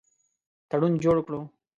[0.69, 1.41] تړون جوړ کړو.